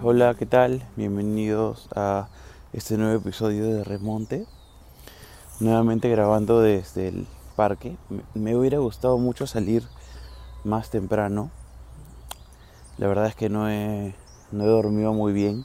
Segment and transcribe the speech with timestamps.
[0.00, 0.86] Hola, ¿qué tal?
[0.94, 2.28] Bienvenidos a
[2.72, 4.46] este nuevo episodio de Remonte.
[5.58, 7.96] Nuevamente grabando desde el parque.
[8.32, 9.82] Me hubiera gustado mucho salir
[10.62, 11.50] más temprano.
[12.96, 14.14] La verdad es que no he,
[14.52, 15.64] no he dormido muy bien.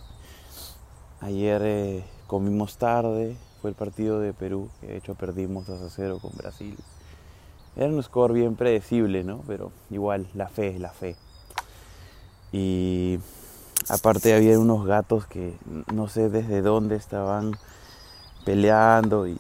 [1.21, 5.89] Ayer eh, comimos tarde, fue el partido de Perú, que de hecho perdimos 2 a
[5.91, 6.75] 0 con Brasil.
[7.75, 9.43] Era un score bien predecible, ¿no?
[9.45, 11.15] Pero igual, la fe es la fe.
[12.51, 13.19] Y
[13.89, 15.57] aparte había unos gatos que
[15.91, 17.53] no sé desde dónde estaban
[18.45, 19.37] peleando y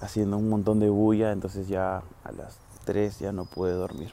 [0.00, 4.12] haciendo un montón de bulla, entonces ya a las 3 ya no pude dormir.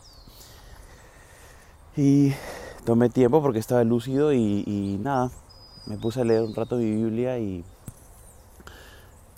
[1.95, 2.34] Y
[2.85, 5.30] tomé tiempo porque estaba lúcido y, nada,
[5.85, 7.63] me puse a leer un rato mi Biblia y,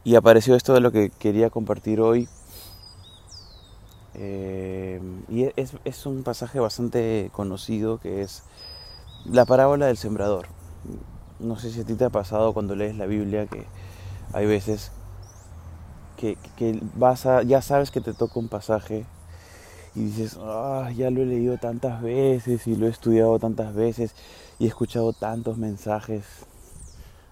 [0.04, 2.30] y apareció esto de lo que quería compartir hoy.
[4.14, 8.44] Eh, y es, es un pasaje bastante conocido que es
[9.26, 10.48] la parábola del sembrador.
[11.40, 13.66] No sé si a ti te ha pasado cuando lees la Biblia que
[14.34, 14.92] hay veces
[16.18, 16.38] que,
[16.96, 19.06] vas ya sabes que te toca un pasaje
[19.96, 24.14] y dices, ah, ya lo he leído tantas veces y lo he estudiado tantas veces
[24.60, 26.26] y he escuchado tantos mensajes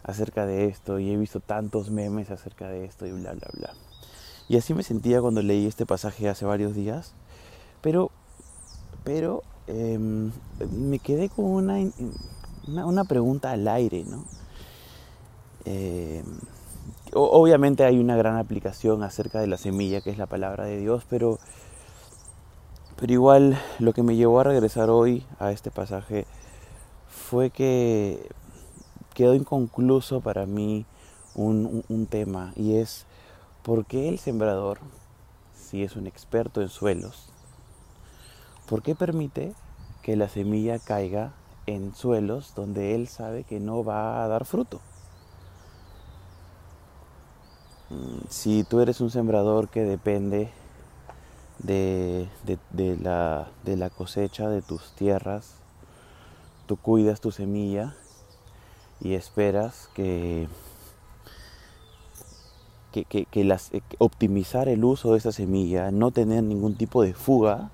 [0.03, 3.73] acerca de esto y he visto tantos memes acerca de esto y bla, bla, bla.
[4.49, 7.13] Y así me sentía cuando leí este pasaje hace varios días,
[7.81, 8.11] pero,
[9.03, 11.77] pero eh, me quedé con una,
[12.67, 14.25] una, pregunta al aire, ¿no?
[15.65, 16.23] Eh,
[17.13, 21.05] obviamente hay una gran aplicación acerca de la semilla, que es la palabra de Dios,
[21.09, 21.39] pero,
[22.99, 26.25] pero igual lo que me llevó a regresar hoy a este pasaje
[27.07, 28.29] fue que
[29.13, 30.85] quedó inconcluso para mí
[31.35, 33.05] un, un, un tema y es
[33.63, 34.79] por qué el sembrador,
[35.55, 37.32] si es un experto en suelos,
[38.73, 39.53] ¿Por qué permite
[40.01, 41.31] que la semilla caiga
[41.67, 44.81] en suelos donde él sabe que no va a dar fruto?
[48.29, 50.49] Si tú eres un sembrador que depende
[51.59, 52.27] de,
[52.99, 55.53] la, de la cosecha de tus tierras,
[56.65, 57.93] tú cuidas tu semilla
[58.99, 60.47] y esperas que,
[62.91, 63.69] que, las,
[63.99, 67.69] optimizar el uso de esa semilla, no tener ningún tipo de fuga,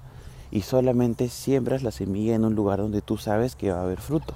[0.52, 4.02] y solamente siembras la semilla en un lugar donde tú sabes que va a haber
[4.02, 4.34] fruto.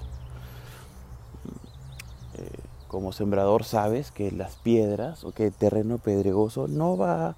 [2.35, 7.35] Eh, como sembrador sabes que las piedras o que el terreno pedregoso no va,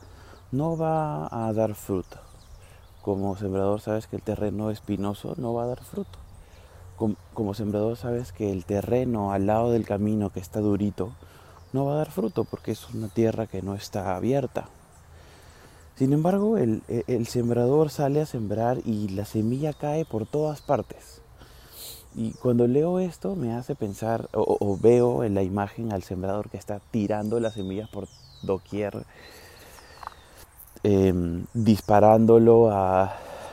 [0.51, 2.17] no va a dar fruto.
[3.01, 6.19] Como sembrador sabes que el terreno espinoso no va a dar fruto.
[6.97, 11.11] Como, como sembrador sabes que el terreno al lado del camino que está durito
[11.71, 14.69] no va a dar fruto porque es una tierra que no está abierta,
[15.95, 21.21] sin embargo, el, el, sembrador sale a sembrar y la semilla cae por todas partes.
[22.15, 26.57] Y cuando leo esto me hace pensar o, veo en la imagen al sembrador que
[26.57, 28.07] está tirando las semillas por
[28.41, 29.05] doquier,
[30.83, 32.71] eh, disparándolo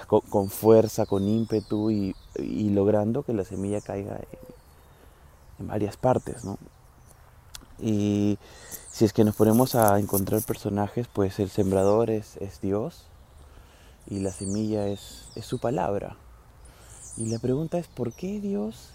[0.06, 4.38] con, fuerza, con ímpetu y, y, logrando que la semilla caiga en,
[5.60, 6.44] en varias partes.
[6.44, 6.58] ¿no?
[7.80, 8.38] Y
[8.92, 13.06] si es que nos ponemos a encontrar personajes, pues el sembrador es, Dios
[14.06, 16.16] y la semilla es, su palabra.
[17.16, 18.90] Y la pregunta es, ¿por qué Dios,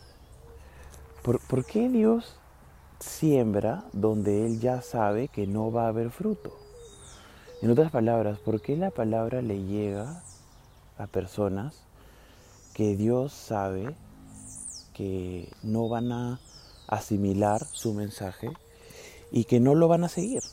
[1.24, 2.36] por qué Dios
[3.00, 6.56] siembra donde Él ya sabe que no va a haber fruto?
[7.64, 10.22] En otras palabras, ¿por qué la palabra le llega
[11.00, 11.74] a personas
[12.76, 13.96] que Dios sabe
[14.94, 16.40] que no van a
[16.88, 18.52] asimilar su mensaje
[19.32, 20.44] y que no lo van a seguir.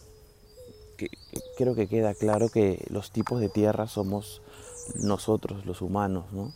[1.56, 4.42] Creo que queda claro que los tipos de tierra somos
[4.94, 6.52] nosotros, los humanos, ¿no?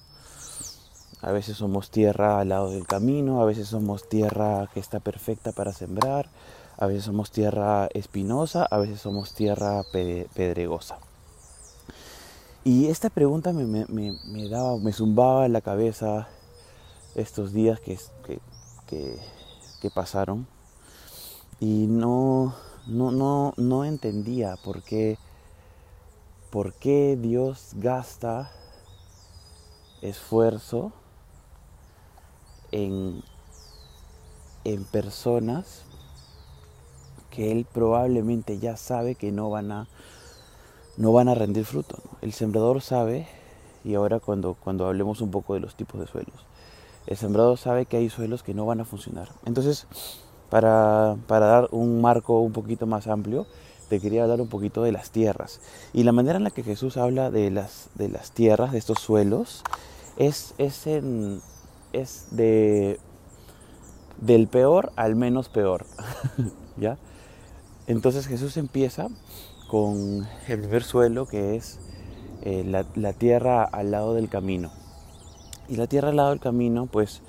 [1.20, 5.50] A veces somos tierra al lado del camino, a veces somos tierra que está perfecta
[5.50, 6.30] para sembrar,
[6.76, 10.98] a veces somos tierra espinosa, a veces somos tierra pedregosa.
[12.62, 16.28] Y esta pregunta me, daba, me zumbaba en la cabeza
[17.16, 17.98] estos días que,
[18.86, 20.46] que pasaron
[21.60, 22.54] y no,
[22.86, 25.18] no, no, no entendía por qué,
[26.50, 28.50] por qué Dios gasta
[30.02, 30.92] esfuerzo
[32.70, 33.22] en,
[34.64, 35.82] en personas
[37.30, 39.88] que Él probablemente ya sabe que no van a,
[40.96, 41.98] no van a rendir fruto.
[42.22, 43.28] El sembrador sabe,
[43.84, 46.46] y ahora cuando, cuando hablemos un poco de los tipos de suelos,
[47.06, 49.30] el sembrador sabe que hay suelos que no van a funcionar.
[49.46, 49.86] Entonces,
[50.50, 53.46] para, para, dar un marco un poquito más amplio,
[53.88, 55.60] te quería hablar un poquito de las tierras.
[55.92, 58.98] Y la manera en la que Jesús habla de las, de las tierras, de estos
[58.98, 59.62] suelos,
[60.16, 61.40] es, es, en,
[61.92, 62.98] es de,
[64.20, 65.86] del peor al menos peor.
[66.76, 66.98] ¿Ya?
[67.86, 69.08] Entonces Jesús empieza
[69.68, 71.78] con el primer suelo que es
[72.42, 74.70] eh, la, tierra al lado del camino.
[75.68, 77.22] Y la tierra al lado del camino, pues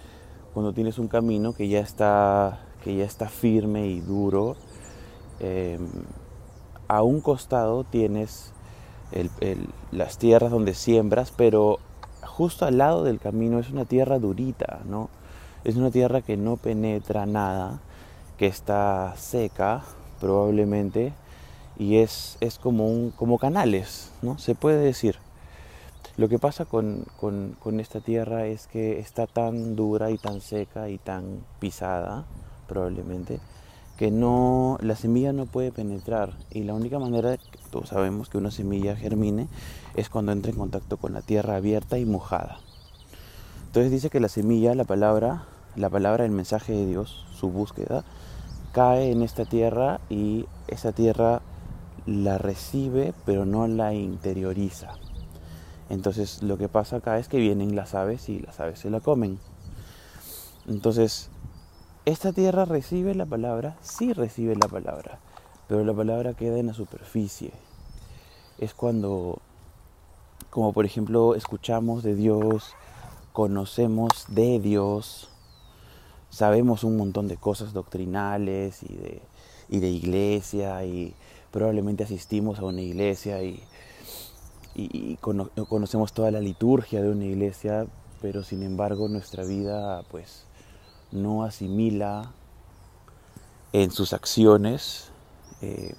[0.54, 4.56] cuando tienes un camino que ya está, que ya está firme y duro,
[5.40, 5.88] em,
[6.88, 8.54] a un costado tienes
[9.92, 11.80] las tierras donde siembras, pero
[12.24, 15.10] justo al lado del camino es una tierra durita, ¿no?
[15.64, 17.80] Es una tierra que no penetra nada,
[18.38, 19.84] que está seca
[20.20, 21.14] probablemente
[21.78, 24.38] y es, es como, un, como canales, ¿no?
[24.38, 25.18] Se puede decir.
[26.18, 30.90] Lo que pasa con, con, esta tierra es que está tan dura y tan seca
[30.90, 32.25] y tan pisada,
[32.69, 33.42] probablemente,
[33.98, 36.33] que no, la semilla no puede penetrar.
[36.51, 39.50] Y la única manera, que todos sabemos que una semilla germine,
[39.95, 42.60] es cuando entra en contacto con la tierra abierta y mojada.
[43.66, 45.44] Entonces dice que la semilla, la palabra,
[45.75, 48.06] la palabra del mensaje de Dios, su búsqueda,
[48.72, 51.42] cae en esta tierra y esa tierra
[52.06, 54.94] la recibe pero no la interioriza.
[55.89, 59.00] Entonces lo que pasa acá es que vienen las aves y las aves se la
[59.00, 59.39] comen.
[60.68, 61.30] Entonces,
[62.10, 63.78] ¿esta tierra recibe la palabra?
[63.82, 65.20] Sí recibe la palabra,
[65.68, 67.52] pero la palabra queda en la superficie.
[68.58, 69.40] Es cuando,
[70.50, 72.74] como por ejemplo, escuchamos de Dios,
[73.32, 75.30] conocemos de Dios,
[76.32, 79.22] sabemos un montón de cosas doctrinales y de,
[79.70, 81.14] y de iglesia y
[81.52, 83.62] probablemente asistimos a una iglesia y,
[84.74, 87.86] y, conocemos toda la liturgia de una iglesia,
[88.20, 90.49] pero sin embargo nuestra vida pues
[91.12, 92.32] no asimila
[93.74, 95.10] en sus acciones
[95.62, 95.94] eh,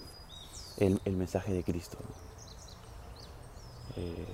[0.78, 1.98] el, mensaje de Cristo.
[3.96, 4.26] Eh,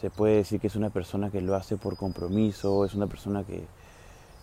[0.00, 3.44] se puede decir que es una persona que lo hace por compromiso, es una persona
[3.44, 3.64] que,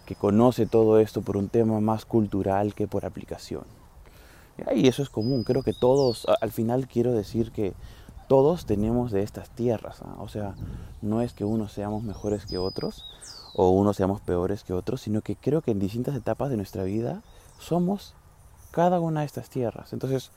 [0.05, 3.63] que conoce todo esto por un tema más cultural que por aplicación.
[4.73, 7.73] Y eso es común, creo que todos, al final quiero decir que
[8.29, 10.15] todos tenemos de estas tierras, ¿ah?
[10.19, 10.55] o sea,
[11.01, 13.03] no es que unos seamos mejores que otros
[13.55, 16.83] o unos seamos peores que otros, sino que creo que en distintas etapas de nuestra
[16.83, 17.21] vida
[17.59, 18.13] somos
[18.71, 19.93] cada una de estas tierras.
[19.93, 20.31] Entonces,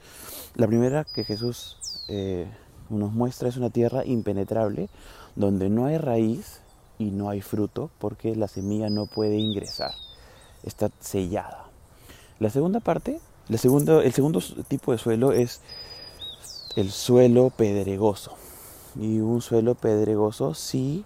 [0.55, 1.76] la primera que Jesús
[2.09, 2.49] eh,
[2.88, 4.88] nos muestra es una tierra impenetrable,
[5.35, 6.61] donde no hay raíz
[6.99, 9.93] y no hay fruto, porque la semilla no puede ingresar,
[10.62, 11.65] está sellada.
[12.38, 15.61] La segunda parte el segundo, el segundo tipo de suelo es
[16.76, 18.32] el suelo pedregoso.
[18.94, 21.05] Y un suelo pedregoso sí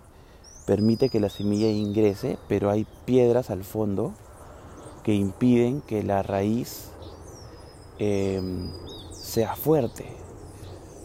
[0.67, 4.12] permite que la semilla ingrese, pero hay piedras al fondo
[5.03, 6.91] que impiden que la raíz
[7.99, 8.70] em,
[9.12, 10.06] sea fuerte.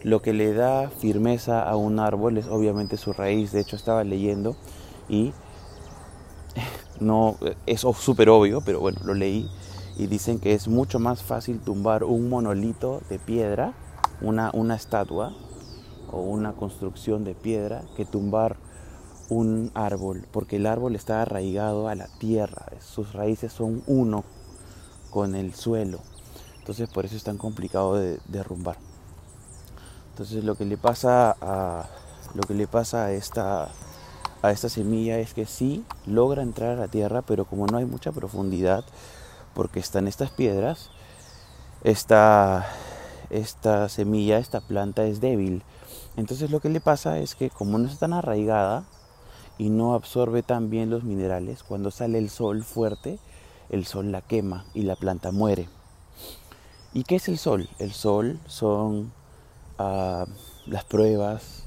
[0.04, 3.51] Lo que le da firmeza a un árbol es obviamente su raíz.
[3.51, 4.56] De hecho estaba leyendo
[5.09, 5.33] y
[7.00, 9.50] no es súper obvio, pero bueno, lo leí
[9.98, 13.74] y dicen que es mucho más fácil tumbar un monolito de piedra,
[14.21, 15.33] una, una estatua
[16.12, 18.57] o una construcción de piedra, que tumbar
[19.29, 24.24] un árbol, porque el árbol está arraigado a la tierra, sus raíces son uno
[25.09, 26.00] con el suelo,
[26.59, 28.78] entonces por eso es tan complicado de derrumbar.
[30.11, 31.85] Entonces lo que le pasa a
[32.33, 33.69] lo que le pasa a esta
[34.42, 37.85] a esta semilla es que sí logra entrar a la tierra, pero como no hay
[37.85, 38.83] mucha profundidad,
[39.54, 40.90] porque están estas piedras,
[41.83, 42.66] esta,
[43.30, 45.63] esta semilla, esta planta es débil.
[46.16, 48.83] Entonces lo que le pasa es que como no está tan arraigada
[49.57, 53.19] y no absorbe tan bien los minerales, cuando sale el sol fuerte,
[53.69, 55.68] el sol la quema y la planta muere.
[56.94, 57.69] ¿Y qué es el sol?
[57.80, 59.11] El sol son
[59.78, 60.26] ah,
[60.66, 61.64] las pruebas,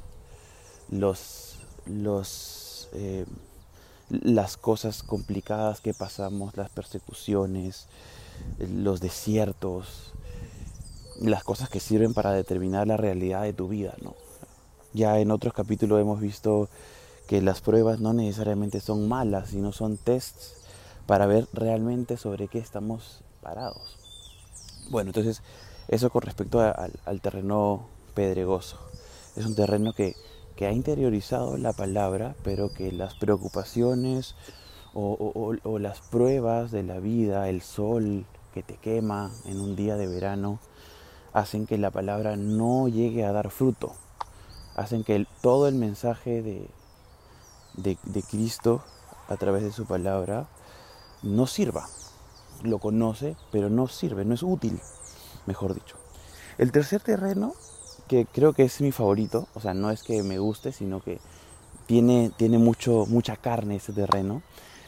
[0.90, 3.26] los, los eh,
[4.10, 7.86] las cosas complicadas que pasamos, las persecuciones,
[8.58, 10.12] los desiertos,
[11.20, 14.14] las cosas que sirven para determinar la realidad de tu vida, ¿no?
[14.92, 16.68] Ya en otros capítulos hemos visto
[17.30, 20.56] que las pruebas no necesariamente son malas, sino son tests
[21.06, 23.96] para ver realmente sobre qué estamos parados.
[24.90, 25.42] Bueno, entonces
[25.88, 28.78] eso con respecto al terreno pedregoso.
[29.36, 30.14] Es un terreno que
[30.60, 34.34] que ha interiorizado la palabra, pero que las preocupaciones
[34.92, 40.06] o, las pruebas de la vida, el sol que te quema en un día de
[40.06, 40.58] verano,
[41.32, 43.94] hacen que la palabra no llegue a dar fruto,
[44.76, 46.68] hacen que todo el mensaje de,
[47.74, 47.96] de,
[48.28, 48.82] Cristo
[49.28, 50.48] a través de su palabra
[51.22, 51.88] no sirva.
[52.62, 54.80] Lo conoce, pero no sirve, no es útil,
[55.46, 55.96] mejor dicho.
[56.58, 57.54] El tercer terreno
[58.08, 61.20] que creo que es mi favorito, o sea, no es que me guste, sino que
[61.86, 64.42] tiene, tiene mucho, mucha carne ese terreno,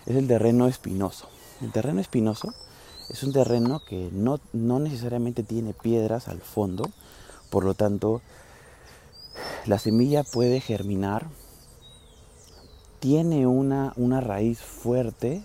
[0.07, 1.29] es el terreno espinoso.
[1.61, 2.53] El terreno espinoso
[3.09, 6.91] es un terreno que no, no necesariamente tiene piedras al fondo,
[7.51, 8.23] por lo tanto,
[9.67, 11.27] la semilla puede germinar,
[13.03, 15.43] tiene una, una raíz fuerte,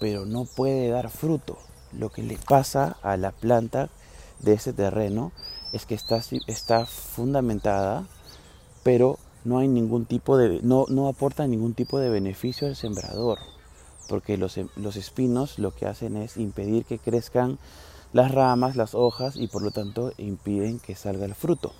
[0.00, 1.56] pero no puede dar fruto.
[1.96, 3.88] Lo que le pasa a la planta
[4.40, 5.30] de ese terreno
[5.72, 8.08] es que está, está fundamentada,
[8.82, 13.38] pero no hay ningún tipo de, no, no aporta ningún tipo de beneficio al sembrador,
[14.08, 17.60] porque los, los espinos lo que hacen es impedir que crezcan
[18.12, 21.72] las ramas, las hojas y por lo tanto impiden que salga el fruto.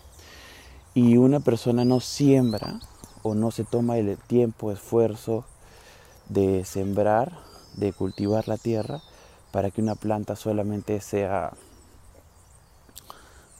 [0.95, 2.79] Y una persona no siembra
[3.25, 5.45] o no se toma el tiempo, esfuerzo
[6.29, 7.33] de sembrar,
[7.75, 9.01] de cultivar la tierra
[9.51, 11.53] para que una planta solamente sea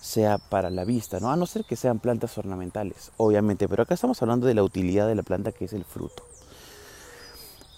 [0.01, 1.31] sea para la vista, ¿no?
[1.31, 5.09] A no ser que sean plantas ornamentales, obviamente, pero acá estamos hablando de la utilidad
[5.09, 6.23] de la planta que es el fruto.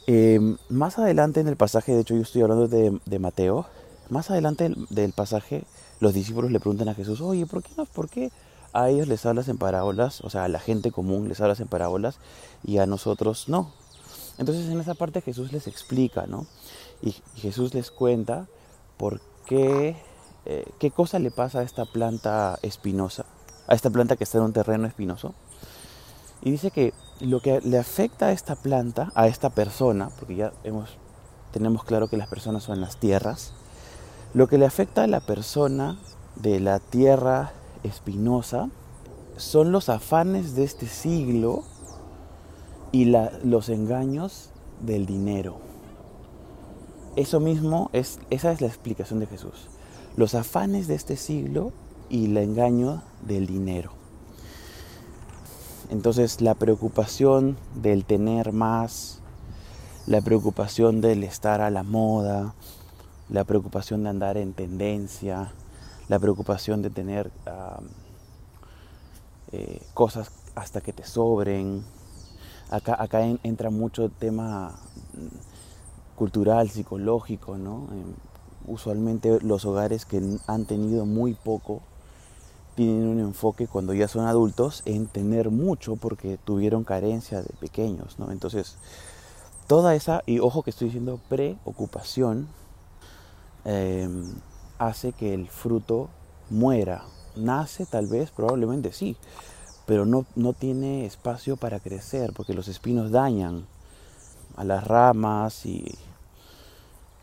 [0.09, 3.67] Em, más adelante en el pasaje, de hecho yo estoy hablando de, Mateo,
[4.11, 5.63] más adelante del, pasaje
[6.01, 8.33] los discípulos le preguntan a Jesús, oye, ¿por qué, no, ¿por qué
[8.77, 10.21] a ellos les hablas en parábolas?
[10.21, 12.19] O sea, a la gente común les hablas en parábolas
[12.63, 13.73] y a nosotros no.
[14.39, 16.47] Entonces en esa parte Jesús les explica, ¿no?
[17.03, 18.47] Y, Jesús les cuenta
[18.97, 19.97] por qué
[20.45, 23.25] eh, qué cosa le pasa a esta planta espinosa,
[23.67, 25.35] a esta planta que está en un terreno espinoso.
[26.43, 30.53] Y dice que lo que le afecta a esta planta, a esta persona, porque ya
[30.63, 30.99] hemos,
[31.51, 33.55] tenemos claro que las personas son las tierras,
[34.35, 35.99] lo que le afecta a la persona
[36.37, 37.53] de la tierra
[37.83, 38.71] espinosa
[39.37, 41.65] son los afanes de este siglo
[42.93, 43.13] y
[43.45, 45.59] los engaños del dinero.
[47.17, 49.69] Eso mismo es, esa es la explicación de Jesús
[50.17, 51.73] los afanes de este siglo
[52.09, 53.93] y el engaño del dinero.
[55.91, 59.21] Entonces la preocupación del tener más,
[60.07, 62.55] la preocupación del estar a la moda,
[63.29, 65.53] la preocupación de andar en tendencia,
[66.09, 67.31] la preocupación de tener
[69.53, 71.85] eh, cosas hasta que te sobren.
[72.71, 74.75] Acá, acá entra mucho tema
[76.17, 77.87] cultural, psicológico, ¿no?
[78.67, 81.83] usualmente los hogares que han tenido muy poco
[82.75, 88.19] tienen un enfoque cuando ya son adultos en tener mucho porque tuvieron carencia de pequeños,
[88.19, 88.31] ¿no?
[88.33, 88.77] Entonces,
[89.67, 92.49] toda esa, y ojo que estoy diciendo preocupación,
[93.65, 94.35] em,
[94.79, 96.09] hace que el fruto
[96.51, 97.05] muera.
[97.35, 99.17] Nace tal vez, probablemente sí,
[99.87, 103.67] pero no, no tiene espacio para crecer porque los espinos dañan
[104.57, 105.85] a las ramas y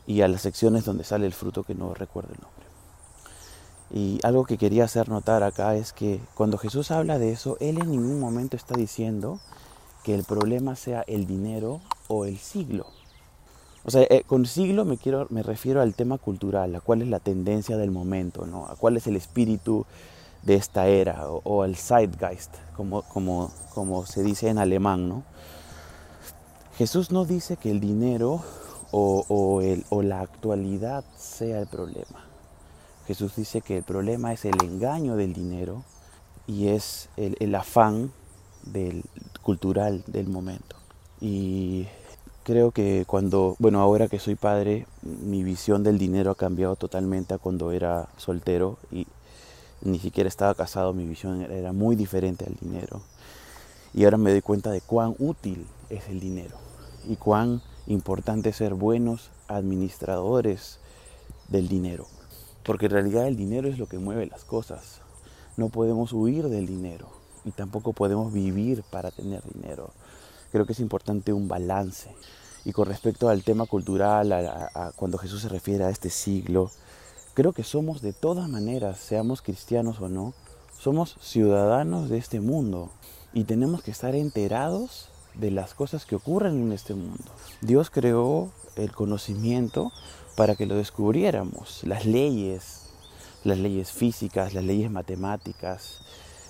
[0.06, 2.64] y a las secciones donde sale el fruto que no recuerdo el nombre.
[3.92, 7.80] Y algo que quería hacer notar acá es que cuando Jesús habla de eso, Él
[7.80, 9.40] en ningún momento está diciendo
[10.04, 12.88] que el problema sea el dinero o el siglo.
[13.86, 17.08] O sea, eh, con siglo me, quiero, me refiero al tema cultural, a cuál es
[17.10, 18.66] la tendencia del momento, ¿no?
[18.68, 19.86] a cuál es el espíritu
[20.44, 25.10] de esta era, o, o el Zeitgeist, como, como, como se dice en alemán.
[25.10, 25.24] ¿no?
[26.78, 28.42] Jesús no dice que el dinero
[28.96, 32.26] o, el, o la actualidad sea el problema.
[33.08, 35.84] Jesús dice que el problema es el engaño del dinero
[36.46, 38.12] y es el, afán
[38.64, 39.04] del,
[39.42, 40.76] cultural del momento.
[41.20, 41.88] Y
[42.44, 47.34] creo que cuando, bueno, ahora que soy padre, mi visión del dinero ha cambiado totalmente
[47.34, 49.08] a cuando era soltero y
[49.82, 53.02] ni siquiera estaba casado, mi visión era muy diferente al dinero.
[53.94, 56.58] Y ahora me doy cuenta de cuán útil es el dinero
[57.08, 60.80] y cuán importante ser buenos administradores
[61.50, 62.08] del dinero,
[62.64, 65.02] porque en realidad el dinero es lo que mueve las cosas.
[65.58, 67.10] No podemos huir del dinero
[67.46, 69.92] y tampoco podemos vivir para tener dinero.
[70.54, 72.16] Creo que es importante un balance.
[72.64, 76.70] Y con respecto al tema cultural, a, cuando Jesús se refiere a este siglo,
[77.34, 80.36] creo que somos de todas maneras, seamos cristianos o no,
[80.78, 82.92] somos ciudadanos de este mundo
[83.34, 87.32] y tenemos que estar enterados de las cosas que ocurren en este mundo.
[87.62, 89.92] Dios creó el conocimiento
[90.36, 92.90] para que lo descubriéramos, las leyes,
[93.44, 96.02] las leyes físicas, las leyes matemáticas,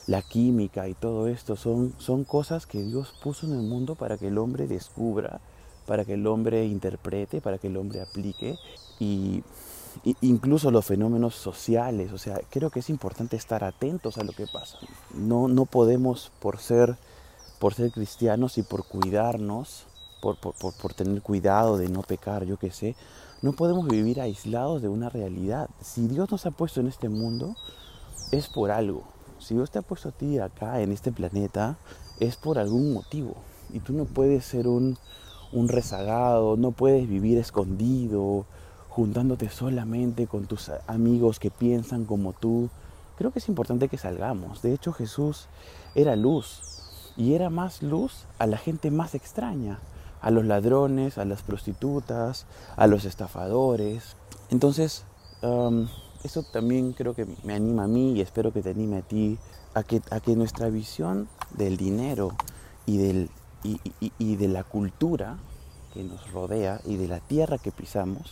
[0.07, 4.17] la química y todo esto son, son cosas que Dios puso en el mundo para
[4.17, 5.39] que el hombre descubra,
[5.85, 8.57] para que el hombre interprete, para que el hombre aplique
[8.99, 9.43] y,
[10.21, 14.47] incluso los fenómenos sociales, o sea, creo que es importante estar atentos a lo que
[14.47, 14.77] pasa.
[15.13, 16.97] No, no podemos por ser
[17.63, 19.85] por ser cristianos y por cuidarnos,
[20.21, 22.93] por, por, tener cuidado de no pecar, yo qué sé,
[23.41, 25.69] no podemos vivir aislados de una realidad.
[25.79, 27.55] Si Dios nos ha puesto en este mundo,
[28.33, 29.03] es por algo.
[29.39, 31.77] Si Dios te ha puesto a ti acá, en este planeta,
[32.19, 33.35] es por algún motivo.
[33.71, 34.97] Y tú no puedes ser un,
[35.51, 38.45] un rezagado, no puedes vivir escondido,
[38.89, 42.69] juntándote solamente con tus amigos que piensan como tú.
[43.17, 44.61] Creo que es importante que salgamos.
[44.61, 45.47] De hecho, Jesús
[45.95, 46.61] era luz
[47.15, 49.79] y era más luz a la gente más extraña,
[50.21, 54.15] a los ladrones, a las prostitutas, a los estafadores.
[54.49, 55.05] Entonces,
[56.23, 59.37] eso también creo que me anima a mí y espero que te anime a ti
[59.73, 62.35] a que, a que nuestra visión del dinero
[62.85, 63.29] y, del,
[63.63, 65.37] y, de la cultura
[65.93, 68.31] que nos rodea y de la tierra que pisamos,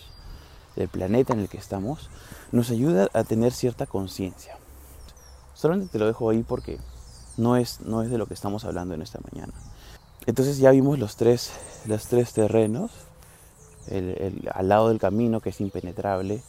[0.76, 2.10] del planeta en el que estamos,
[2.52, 4.58] nos ayuda a tener cierta conciencia.
[5.54, 6.80] Solamente te lo dejo ahí porque
[7.38, 9.54] no es, no es de lo que estamos hablando en esta mañana.
[10.26, 11.52] Entonces ya vimos los tres,
[11.86, 12.92] los tres terrenos,
[13.88, 16.42] el, al lado del camino que es impenetrable,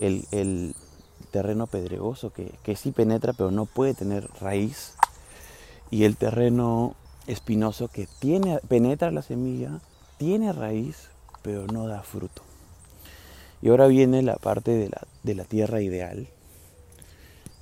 [0.00, 0.74] el,
[1.30, 4.94] terreno pedregoso que, que, sí penetra pero no puede tener raíz
[5.88, 6.96] y el terreno
[7.28, 9.80] espinoso que tiene, penetra la semilla,
[10.18, 11.10] tiene raíz
[11.42, 12.42] pero no da fruto.
[13.62, 16.28] Y ahora viene la parte de la, de la tierra ideal,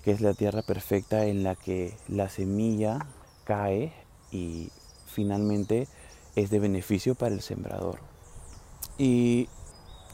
[0.04, 3.06] que es la tierra perfecta en la que la semilla
[3.44, 3.92] cae
[4.30, 4.70] y
[5.06, 5.88] finalmente
[6.36, 7.98] es de beneficio para el sembrador.
[8.96, 9.48] Y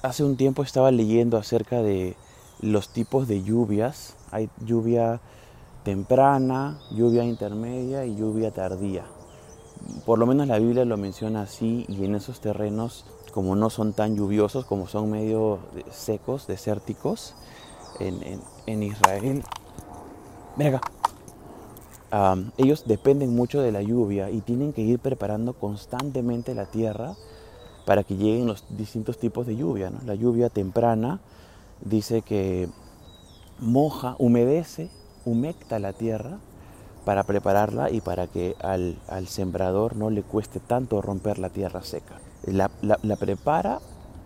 [0.05, 2.15] hace un tiempo estaba leyendo acerca de
[2.61, 4.17] los tipos de lluvias.
[4.31, 5.21] Hay lluvia
[5.83, 9.05] temprana, lluvia intermedia y lluvia tardía.
[10.05, 13.95] Por lo menos la Biblia lo menciona así y en esos terrenos, como no son
[13.95, 15.59] tan lluviosos, como son medio
[15.91, 17.35] secos, desérticos,
[17.99, 19.43] en, Israel.
[22.59, 27.17] Ellos dependen mucho de la lluvia y tienen que ir preparando constantemente la tierra
[27.85, 29.93] para que lleguen los distintos tipos de lluvia.
[30.05, 31.21] La lluvia temprana
[31.83, 32.69] dice que
[33.59, 34.91] moja, humedece,
[35.25, 36.39] humecta la tierra
[37.05, 38.97] para prepararla y para que al,
[39.29, 42.15] sembrador no le cueste tanto romper la tierra seca.
[42.47, 42.69] La,
[43.17, 43.81] prepara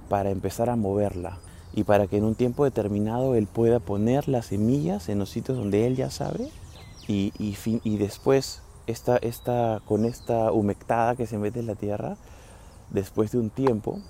[0.09, 1.38] para empezar a moverla
[1.74, 5.59] y para que en un tiempo determinado él pueda poner las semillas en los sitios
[5.59, 6.48] donde él ya sabe
[7.06, 12.16] y, y, después esta, esta, con esta humectada que se mete en la tierra,
[12.90, 14.01] Después de un tiempo,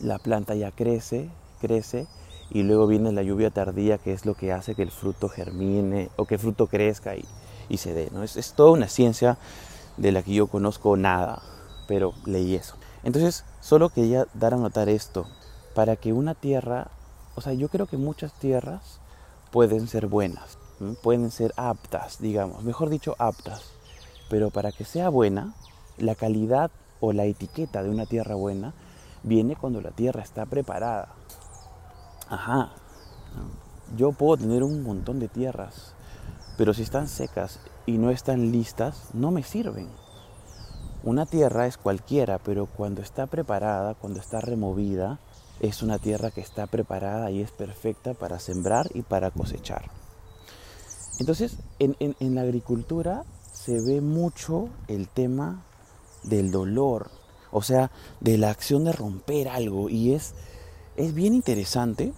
[0.00, 2.06] la planta ya crece, crece
[2.50, 6.10] y luego viene la lluvia tardía que es lo que hace que el fruto germine
[6.16, 8.08] o que el fruto crezca y, se dé.
[8.12, 8.22] ¿no?
[8.22, 9.38] Es, es, toda una ciencia
[9.96, 11.42] de la que yo conozco nada,
[11.88, 12.76] pero leí eso.
[13.02, 15.26] Entonces, solo quería dar a notar esto,
[15.74, 16.88] para que una tierra,
[17.34, 19.00] o sea, yo creo que muchas tierras
[19.50, 20.58] pueden ser buenas,
[21.02, 23.72] pueden ser aptas, digamos, mejor dicho, aptas,
[24.30, 25.54] pero para que sea buena,
[25.98, 28.74] la calidad o la etiqueta de una tierra buena
[29.22, 31.08] viene cuando la tierra está preparada.
[32.28, 32.72] Ajá,
[33.96, 35.94] yo puedo tener un montón de tierras,
[36.56, 39.88] pero si están secas y no están listas, no me sirven.
[41.02, 45.18] Una tierra es cualquiera, pero cuando está preparada, cuando está removida,
[45.60, 49.90] es una tierra que está preparada y es perfecta para sembrar y para cosechar.
[51.20, 55.62] Entonces, en, en la agricultura se ve mucho el tema
[56.24, 57.10] del dolor,
[57.50, 59.88] o sea, de la acción de romper algo.
[59.88, 60.34] Y es,
[60.96, 62.12] es bien interesante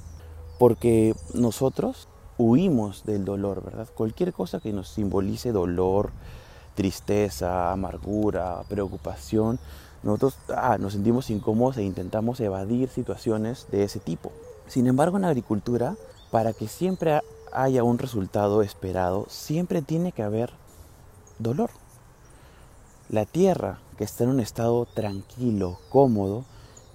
[0.58, 3.88] porque nosotros huimos del dolor, ¿verdad?
[3.94, 6.10] Cualquier cosa que nos simbolice dolor,
[6.74, 9.58] tristeza, amargura, preocupación,
[10.02, 14.30] nosotros ah, nos sentimos incómodos e intentamos evadir situaciones de ese tipo.
[14.68, 15.96] Sin embargo, en agricultura,
[16.30, 17.20] para que siempre
[17.52, 20.52] haya un resultado esperado, siempre tiene que haber
[21.38, 21.70] dolor.
[23.08, 26.44] La tierra que está en un estado tranquilo, cómodo,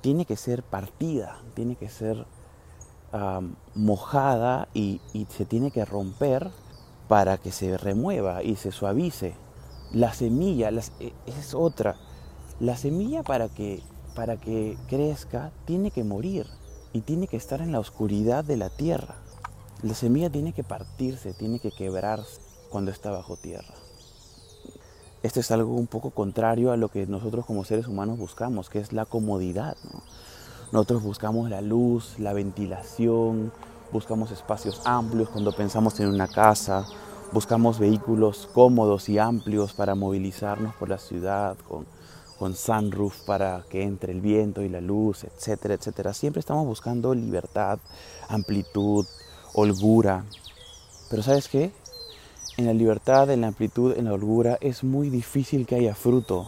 [0.02, 2.26] tiene que ser partida, tiene que ser
[3.76, 6.50] mojada y, se tiene que romper
[7.08, 9.36] para que se remueva y se suavice.
[9.92, 11.98] La semilla e, es otra.
[12.60, 13.84] La semilla para que,
[14.16, 16.48] para que crezca tiene que morir
[16.94, 19.16] y tiene que estar en la oscuridad de la tierra.
[19.82, 23.81] La semilla tiene que partirse, tiene que quebrarse cuando está bajo tierra.
[25.24, 28.80] Esto es algo un poco contrario a lo que nosotros como seres humanos buscamos, que
[28.80, 29.78] es la comodidad.
[30.72, 33.52] Nosotros buscamos la luz, la ventilación,
[33.92, 36.88] buscamos espacios amplios cuando pensamos en una casa,
[37.34, 41.86] buscamos vehículos cómodos y amplios para movilizarnos por la ciudad, con,
[42.40, 46.16] con sunroof para que entre el viento y la luz, etcétera, etcétera.
[46.16, 47.78] Siempre estamos buscando libertad,
[48.28, 49.06] amplitud,
[49.54, 50.26] holgura.
[51.12, 51.72] Pero ¿sabes qué?
[52.58, 56.48] En la libertad, en la amplitud, en la holgura, es muy difícil que haya fruto.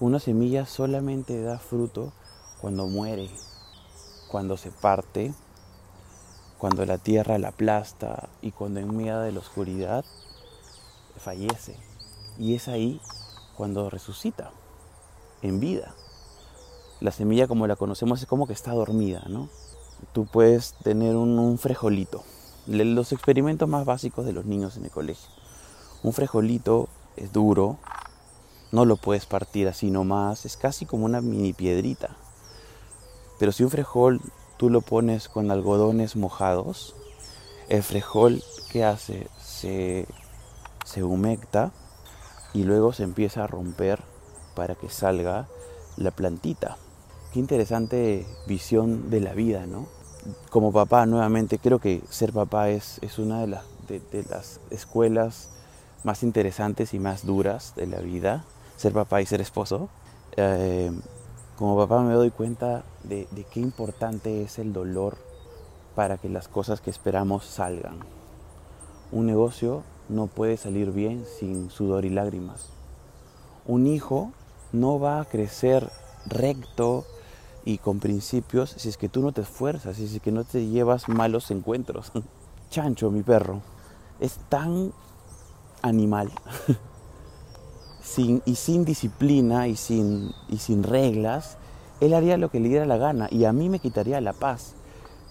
[0.00, 2.12] Una semilla solamente da fruto
[2.60, 3.30] cuando muere,
[4.30, 5.34] cuando se parte,
[6.58, 10.04] cuando la tierra la aplasta y cuando en medio de la oscuridad
[11.16, 11.76] fallece.
[12.38, 13.00] Y es ahí
[13.56, 14.52] cuando resucita
[15.42, 15.94] en vida.
[17.00, 19.48] La semilla como la conocemos es como que está dormida, ¿no?
[20.12, 22.24] Tú puedes tener un, frejolito.
[22.66, 25.28] Los experimentos más básicos de los niños en el colegio.
[26.02, 27.78] Un frejolito es duro,
[28.70, 32.16] no lo puedes partir así nomás, es casi como una mini piedrita.
[33.38, 34.20] Pero si un frejol
[34.56, 36.94] tú lo pones con algodones mojados,
[37.68, 40.06] el frejol que hace se,
[40.84, 41.72] se humecta
[42.52, 44.00] y luego se empieza a romper
[44.54, 45.48] para que salga
[45.96, 46.76] la plantita.
[47.32, 49.86] Qué interesante visión de la vida, ¿no?
[50.50, 55.50] Como papá, nuevamente, creo que ser papá es, es una de las, de, las escuelas
[56.04, 58.44] más interesantes y más duras de la vida,
[58.78, 59.90] ser papá y ser esposo.
[60.36, 60.90] Eh,
[61.58, 65.18] como papá me doy cuenta de, de qué importante es el dolor
[65.94, 67.98] para que las cosas que esperamos salgan.
[69.12, 72.68] Un negocio no puede salir bien sin sudor y lágrimas.
[73.66, 74.32] Un hijo
[74.72, 75.90] no va a crecer
[76.26, 77.04] recto
[77.68, 80.66] y con principios si es que tú no te esfuerzas, si es que no te
[80.66, 82.12] llevas malos encuentros.
[82.70, 83.60] Chancho, mi perro,
[84.20, 84.90] es tan
[85.82, 86.30] animal
[88.02, 91.58] sin, y sin disciplina y sin, y sin reglas,
[92.00, 94.72] él haría lo que le diera la gana y a mí me quitaría la paz.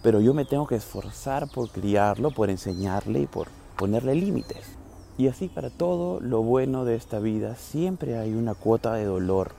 [0.04, 3.48] Pero yo me tengo que esforzar por criarlo, por enseñarle y por
[3.78, 4.78] ponerle límites.
[5.18, 9.54] Y así para todo lo bueno de esta vida siempre hay una cuota de dolor.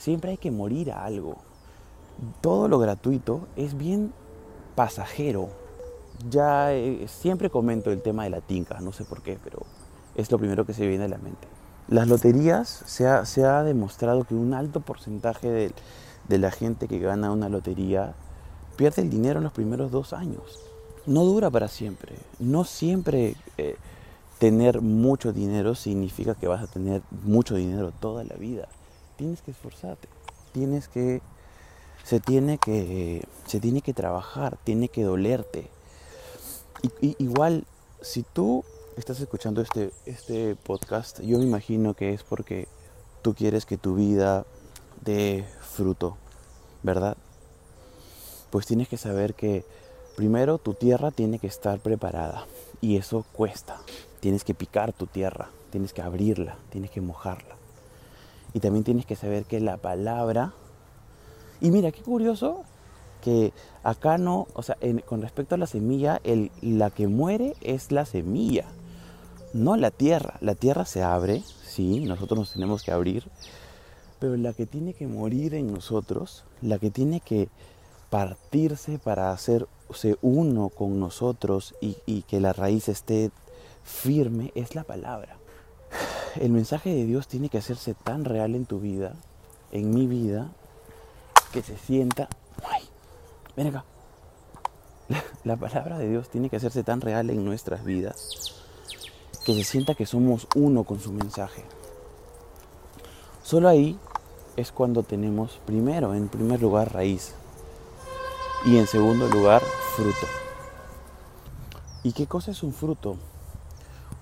[0.00, 1.49] Siempre hay que morir a algo.
[2.40, 4.12] Todo lo gratuito es bien
[4.74, 5.48] pasajero.
[6.28, 9.60] Ya eh, siempre comento el tema de la tinca, no sé por qué, pero
[10.14, 11.48] es lo primero que se viene a la mente.
[11.88, 15.72] Las loterías se ha, demostrado que un alto porcentaje
[16.28, 18.14] de, la gente que gana una lotería
[18.76, 20.60] pierde el dinero en los primeros dos años.
[21.06, 22.14] No dura para siempre.
[22.38, 23.76] No siempre eh,
[24.38, 28.68] tener mucho dinero significa que vas a tener mucho dinero toda la vida.
[29.16, 30.08] Tienes que esforzarte.
[30.52, 31.22] Tienes que
[32.10, 35.68] se tiene que se tiene que trabajar, tiene que dolerte.
[36.82, 37.64] Y, igual
[38.00, 38.64] si tú
[38.96, 42.66] estás escuchando este, este podcast, yo me imagino que es porque
[43.22, 44.44] tú quieres que tu vida
[45.04, 46.16] dé fruto,
[46.82, 47.16] ¿verdad?
[48.50, 49.64] Pues tienes que saber que
[50.16, 52.44] primero tu tierra tiene que estar preparada
[52.80, 53.80] y eso cuesta.
[54.18, 57.54] Tienes que picar tu tierra, tienes que abrirla, tienes que mojarla.
[58.52, 60.54] Y también tienes que saber que la palabra...
[61.60, 62.64] Y mira, qué curioso
[63.22, 66.20] que acá no, o sea, con respecto a la semilla,
[66.62, 68.66] la que muere es la semilla
[69.52, 70.36] no la tierra.
[70.40, 73.24] La tierra se abre, sí, nosotros nos tenemos que abrir,
[74.18, 77.48] pero la que tiene que morir en nosotros, la que tiene que
[78.10, 83.30] partirse para hacerse uno con nosotros y, y que la raíz esté
[83.82, 85.36] firme, es la palabra.
[86.40, 89.14] El mensaje de Dios tiene que hacerse tan real en tu vida,
[89.72, 90.52] en mi vida,
[91.52, 92.28] que se sienta...
[92.68, 92.82] ¡Ay!
[93.56, 93.84] Ven acá.
[95.44, 98.50] La palabra de Dios tiene que hacerse tan real en nuestras vidas
[99.44, 101.64] que se sienta que somos uno con su mensaje.
[103.42, 103.98] Solo ahí
[104.56, 107.32] es cuando tenemos primero, en primer lugar, raíz
[108.66, 109.62] y en segundo lugar,
[109.96, 110.26] fruto.
[112.02, 113.16] ¿Y qué cosa es un fruto?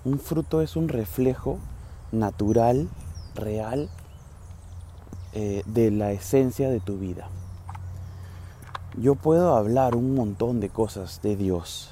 [0.05, 1.59] Un fruto es un reflejo
[2.13, 2.89] natural,
[3.35, 3.89] real,
[5.33, 7.29] eh, de la esencia de tu vida.
[8.97, 11.91] Yo puedo hablar un montón de cosas de Dios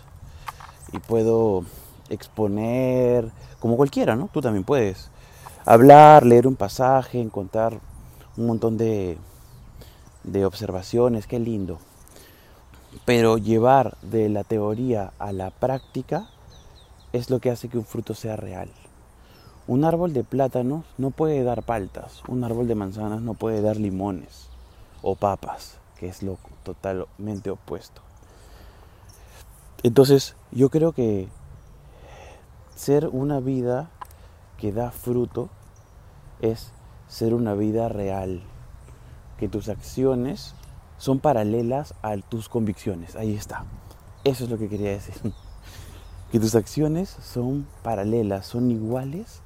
[0.93, 1.65] y puedo
[2.09, 4.29] exponer, como cualquiera, ¿no?
[4.33, 5.11] Tú también puedes
[5.65, 7.79] hablar, leer un pasaje, encontrar
[8.37, 9.19] un montón de,
[10.25, 11.79] de observaciones, qué lindo.
[13.05, 16.29] Pero llevar de la teoría a la práctica
[17.13, 18.71] es lo que hace que un fruto sea real.
[19.69, 23.77] Un árbol de plátanos no puede dar paltas, un árbol de manzanas no puede dar
[23.77, 24.49] limones
[25.03, 28.01] o papas, que es lo totalmente opuesto.
[29.83, 31.29] Entonces, yo creo que
[32.77, 33.91] ser una vida
[34.57, 35.49] que da fruto
[36.41, 36.71] es
[37.09, 38.43] ser una vida real,
[39.39, 40.55] que tus acciones
[40.99, 43.17] son paralelas a tus convicciones.
[43.17, 43.65] Ahí está.
[44.25, 45.15] Eso es lo que quería decir.
[46.33, 49.43] Que tus acciones son paralelas, son iguales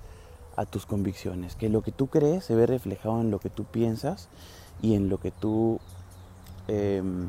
[0.57, 1.57] a tus convicciones.
[1.57, 4.29] Que lo que tú crees se ve reflejado en lo que tú piensas
[4.83, 5.81] y en lo que tú
[6.69, 7.29] em,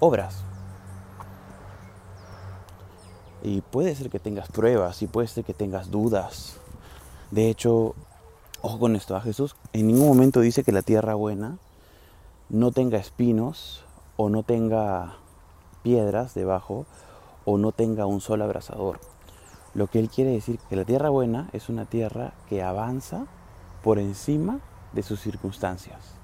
[0.00, 0.42] obras.
[3.42, 6.56] Y puede ser que tengas pruebas y puede ser que tengas dudas.
[7.30, 7.94] De hecho,
[8.62, 11.58] ojo con esto, a Jesús en ningún momento dice que la tierra buena
[12.48, 13.84] no tenga espinos
[14.16, 15.16] o no tenga
[15.82, 16.86] piedras debajo
[17.44, 18.98] o no tenga un sol abrasador.
[19.74, 23.26] Lo que él quiere decir que la tierra buena es una tierra que avanza
[23.82, 24.60] por encima
[24.92, 26.14] de sus circunstancias.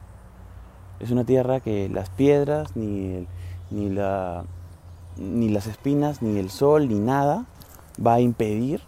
[1.01, 3.27] Es una tierra que las piedras, ni,
[3.71, 4.45] ni, la,
[5.17, 7.47] ni las espinas, ni el sol, ni nada
[8.05, 8.83] va a impedir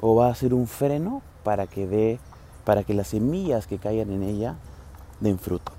[0.00, 2.20] o va a ser un freno para que dé,
[2.64, 4.56] para que las semillas que caigan en ella
[5.20, 5.72] den fruto.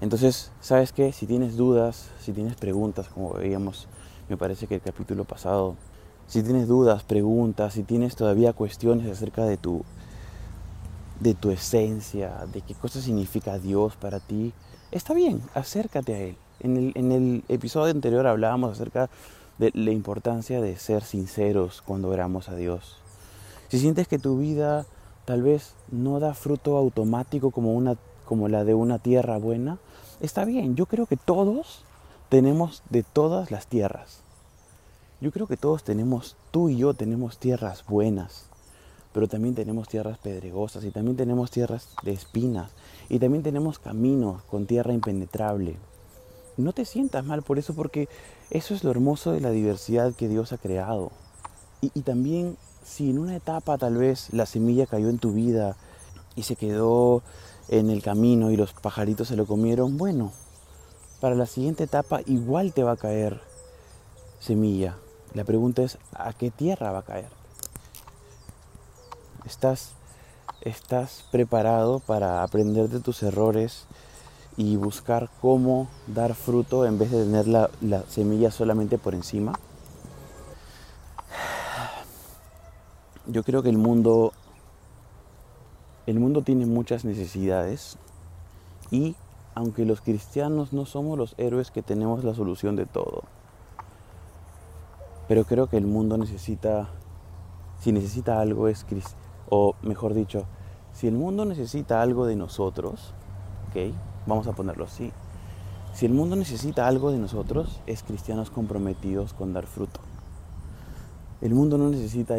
[0.00, 1.12] Entonces, ¿sabes qué?
[1.12, 3.88] Si tienes dudas, si tienes preguntas, como veíamos,
[4.28, 5.74] me parece que el capítulo pasado,
[6.28, 9.82] si tienes dudas, preguntas, si tienes todavía cuestiones acerca de tu,
[11.20, 14.52] de tu esencia, de qué cosa significa Dios para ti,
[14.92, 16.36] está bien, acércate a Él.
[16.60, 19.08] En el, episodio anterior hablábamos acerca
[19.58, 22.96] de la importancia de ser sinceros cuando oramos a Dios.
[23.68, 24.86] Si sientes que tu vida
[25.24, 29.78] tal vez no da fruto automático como, una, como la de una tierra buena,
[30.20, 30.74] está bien.
[30.74, 31.84] Yo creo que todos
[32.28, 34.22] tenemos de todas las tierras.
[35.20, 38.44] Yo creo que todos tenemos, tú y yo tenemos tierras buenas,
[39.12, 42.70] pero también tenemos tierras pedregosas y también tenemos tierras de espinas
[43.08, 45.74] y también tenemos caminos con tierra impenetrable.
[46.56, 48.08] No te sientas mal por eso porque
[48.50, 51.10] eso es lo hermoso de la diversidad que Dios ha creado.
[51.80, 55.76] Y, y también si en una etapa tal vez la semilla cayó en tu vida
[56.36, 57.24] y se quedó
[57.68, 60.30] en el camino y los pajaritos se lo comieron, bueno,
[61.20, 63.40] para la siguiente etapa igual te va a caer
[64.38, 64.96] semilla.
[65.38, 67.28] La pregunta es, ¿a qué tierra va a caer?
[69.46, 69.92] ¿Estás,
[70.62, 73.86] estás preparado para aprender de tus errores
[74.56, 79.52] y buscar cómo dar fruto en vez de tener la, la semilla solamente por encima?
[83.28, 84.32] Yo creo que el mundo
[86.06, 87.96] el mundo tiene muchas necesidades
[88.90, 89.14] y
[89.54, 93.22] aunque los cristianos no somos los héroes que tenemos la solución de todo,
[95.28, 96.88] pero creo que el mundo necesita,
[97.80, 98.84] si necesita algo es,
[99.48, 100.46] o mejor dicho,
[100.92, 103.14] si el mundo necesita algo de nosotros,
[103.68, 103.94] ¿ok?
[104.26, 105.12] Vamos a ponerlo así.
[105.92, 110.00] Si el mundo necesita algo de nosotros, es cristianos comprometidos con dar fruto.
[111.40, 112.36] El mundo no necesita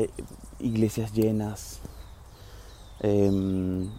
[0.60, 1.80] iglesias llenas,
[3.02, 3.90] Em,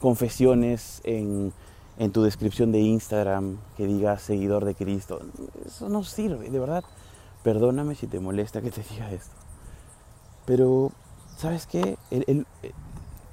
[0.00, 1.52] confesiones en,
[1.98, 5.20] en tu descripción de Instagram que diga seguidor de Cristo.
[5.64, 6.82] Eso no sirve, de verdad.
[7.42, 9.34] Perdóname si te molesta que te diga esto.
[10.46, 10.92] Pero,
[11.36, 11.96] ¿sabes qué?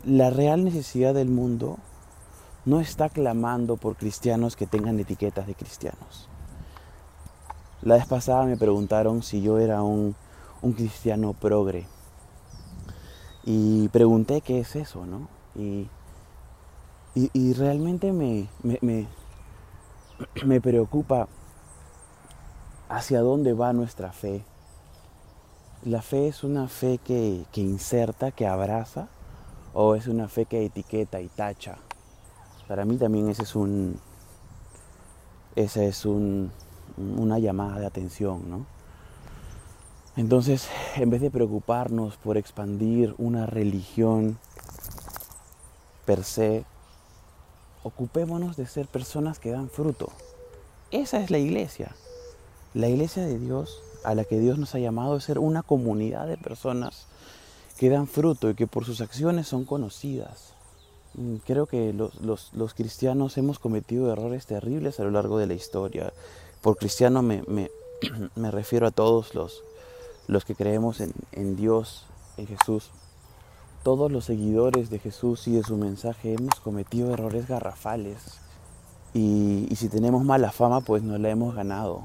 [0.05, 1.77] la real necesidad del mundo
[2.65, 6.29] no está clamando por cristianos que tengan etiquetas de cristianos.
[7.81, 10.15] La vez pasada me preguntaron si yo era un,
[10.61, 11.85] un cristiano progre.
[13.43, 15.29] Y pregunté qué es eso, ¿no?
[15.55, 15.89] Y,
[17.15, 19.07] y, realmente me, me,
[20.45, 21.27] me, preocupa
[22.89, 24.43] hacia dónde va nuestra fe.
[25.83, 29.07] ¿La fe es una fe que, que, inserta, que abraza?
[29.73, 31.77] ¿O es una fe que etiqueta y tacha?
[32.67, 33.99] Para mí también ese es un,
[35.55, 36.51] esa es un,
[36.97, 38.65] una llamada de atención, ¿no?
[40.15, 44.39] Entonces, en vez de preocuparnos por expandir una religión
[46.05, 46.65] per se,
[47.83, 50.09] ocupémonos de ser personas que dan fruto.
[50.89, 51.95] Esa es la iglesia.
[52.73, 56.27] La iglesia de Dios, a la que Dios nos ha llamado, es ser una comunidad
[56.27, 57.07] de personas
[57.77, 60.53] que dan fruto y que por sus acciones son conocidas.
[61.17, 66.13] Mm, creo que los, cristianos hemos cometido errores terribles a lo largo de la historia.
[66.61, 67.43] Por cristiano me,
[68.51, 69.63] refiero a todos los,
[70.27, 72.05] los que creemos en, Dios,
[72.37, 72.91] en Jesús,
[73.83, 78.39] todos los seguidores de Jesús y de su mensaje hemos cometido errores garrafales.
[79.13, 82.01] Y, si tenemos mala fama, pues no la hemos ganado.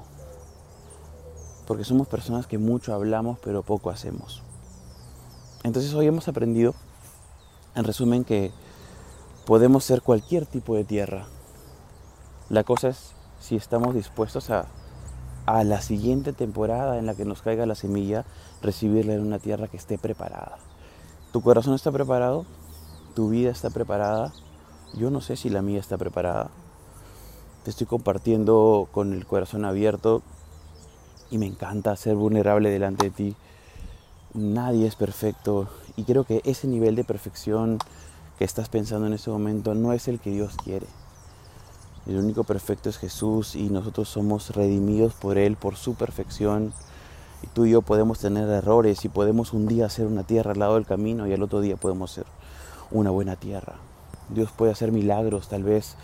[1.73, 4.43] Porque somos personas que mucho hablamos, pero poco hacemos.
[5.65, 6.75] Entonces hoy hemos aprendido,
[7.75, 8.51] en resumen, que
[9.47, 11.25] podemos ser cualquier tipo de tierra.
[12.51, 14.67] La cosa es si estamos dispuestos a
[15.47, 18.27] a la siguiente temporada en la que nos caiga la semilla,
[18.61, 20.59] recibirla en una tierra que esté preparada.
[21.33, 22.45] Tu corazón está preparado,
[23.15, 24.35] tu vida está preparada,
[24.93, 26.51] yo no sé si la mía está preparada.
[27.65, 30.21] Te estoy compartiendo con el corazón abierto
[31.33, 33.37] y me encanta ser vulnerable delante de ti.
[34.35, 35.67] Nadie es perfecto
[35.97, 37.79] y creo que ese nivel de perfección
[38.39, 40.87] que estás pensando en ese momento no es el que Dios quiere.
[42.07, 46.75] El único perfecto es Jesús y nosotros somos redimidos por Él, por su perfección.
[47.43, 50.59] Y tú y yo podemos tener errores y podemos un día hacer una tierra al
[50.59, 52.27] lado del camino y al otro día podemos ser
[52.91, 53.77] una buena tierra.
[54.29, 55.97] Dios puede hacer milagros, tal vez,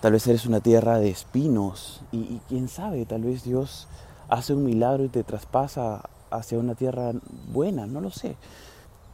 [0.00, 3.88] tal vez eres una tierra de espinos y, y quién sabe, tal vez Dios
[4.28, 7.12] hace un milagro y te traspasa hacia una tierra
[7.52, 8.36] buena, no lo sé.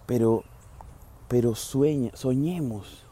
[0.06, 0.44] Pero,
[1.28, 3.02] pero sueña, soñemos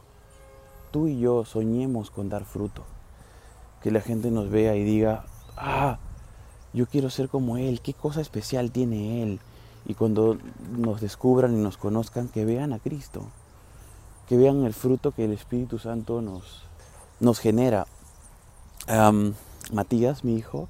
[0.91, 2.83] tú y yo soñemos con dar fruto.
[3.83, 5.25] Que la gente nos vea y diga,
[5.57, 5.99] ah,
[6.73, 9.41] yo quiero ser como Él, qué cosa especial tiene Él.
[9.87, 10.37] Y cuando
[10.77, 13.25] nos descubran y nos conozcan, que vean a Cristo,
[14.29, 16.65] que vean el fruto que el Espíritu Santo nos,
[17.19, 17.87] nos genera.
[19.73, 20.69] Matías, mi hijo,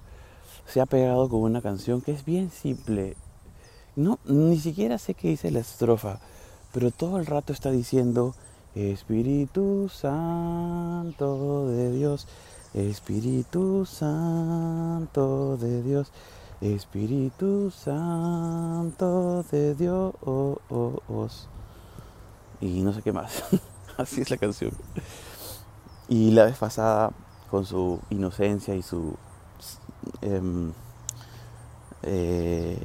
[0.72, 3.16] se ha pegado con una canción que es bien simple.
[3.96, 6.20] No, ni siquiera sé qué dice la estrofa,
[6.72, 8.34] pero todo el rato está diciendo,
[8.74, 12.28] Espíritu Santo de Dios,
[12.72, 16.12] Espíritu Santo de Dios,
[16.60, 20.14] Espíritu Santo de Dios.
[22.60, 23.42] Y no sé qué más.
[23.96, 24.70] Así es la canción.
[26.08, 27.10] Y la vez pasada,
[27.50, 29.16] con su inocencia y su...
[30.22, 30.72] Em,
[32.02, 32.78] eh,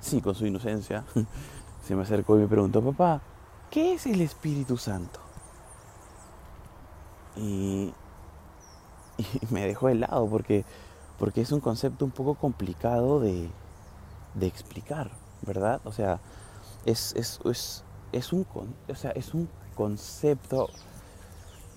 [0.00, 1.04] sí, con su inocencia,
[1.86, 3.20] se me acercó y me preguntó, papá,
[3.70, 5.20] ¿qué es el Espíritu Santo?
[7.36, 7.92] Y,
[9.50, 10.64] me dejó helado porque,
[11.18, 13.50] porque es un concepto un poco complicado de,
[14.40, 15.10] explicar,
[15.42, 15.80] ¿verdad?
[15.84, 16.20] O sea,
[16.84, 17.40] es, es,
[18.12, 18.46] es, un,
[18.88, 20.68] o sea, es un concepto,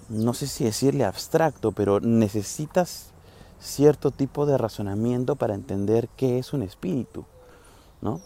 [0.09, 3.13] no sé si decirle abstracto, pero necesitas
[3.59, 7.25] cierto tipo de razonamiento para entender qué es un espíritu,
[8.01, 8.21] ¿no?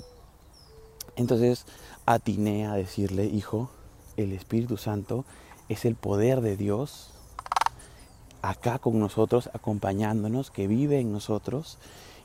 [1.16, 1.66] Entonces
[2.06, 3.70] atiné a decirle, hijo,
[4.18, 5.26] el Espíritu Santo
[5.70, 7.10] es el poder de Dios
[8.42, 11.78] acá con nosotros, acompañándonos, que vive en nosotros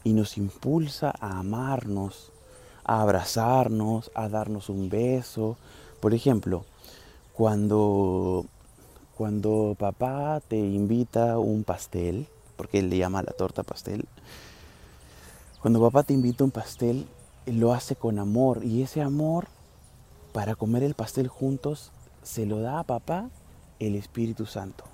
[0.05, 2.33] y nos impulsa a amarnos,
[2.85, 5.57] a abrazarnos, a darnos un beso.
[6.01, 6.65] Por ejemplo,
[7.35, 8.47] cuando,
[9.17, 12.27] cuando papá te invita un pastel,
[12.59, 14.05] porque él le llama la torta pastel,
[15.63, 17.09] cuando papá te invita un pastel,
[17.47, 19.47] lo hace con amor y ese amor
[20.33, 21.91] para comer el pastel juntos
[22.23, 23.31] se lo da a papá
[23.79, 24.85] el Espíritu Santo.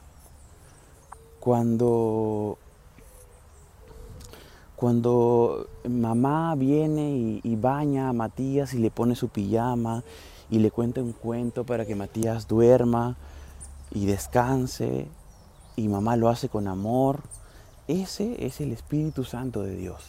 [1.40, 2.56] Cuando,
[4.76, 10.02] cuando mamá viene y, baña a Matías y le pone su pijama
[10.48, 13.16] y le cuenta un cuento para que Matías duerma
[13.90, 15.08] y descanse
[15.76, 17.20] y mamá lo hace con amor,
[17.88, 20.04] ese es el Espíritu Santo de Dios